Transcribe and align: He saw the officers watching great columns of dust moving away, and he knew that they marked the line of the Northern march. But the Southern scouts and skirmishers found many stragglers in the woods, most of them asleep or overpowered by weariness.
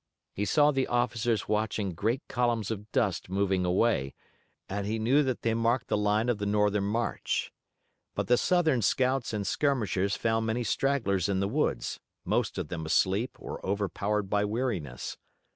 He 0.33 0.45
saw 0.45 0.71
the 0.71 0.87
officers 0.87 1.47
watching 1.47 1.93
great 1.93 2.23
columns 2.27 2.71
of 2.71 2.91
dust 2.91 3.29
moving 3.29 3.65
away, 3.65 4.15
and 4.67 4.87
he 4.87 4.97
knew 4.97 5.21
that 5.21 5.43
they 5.43 5.53
marked 5.53 5.89
the 5.89 5.95
line 5.95 6.27
of 6.27 6.39
the 6.39 6.47
Northern 6.47 6.85
march. 6.85 7.53
But 8.15 8.25
the 8.25 8.35
Southern 8.35 8.81
scouts 8.81 9.31
and 9.31 9.45
skirmishers 9.45 10.15
found 10.15 10.47
many 10.47 10.63
stragglers 10.63 11.29
in 11.29 11.39
the 11.39 11.47
woods, 11.47 11.99
most 12.25 12.57
of 12.57 12.69
them 12.69 12.83
asleep 12.83 13.35
or 13.37 13.63
overpowered 13.63 14.27
by 14.27 14.43
weariness. 14.43 15.17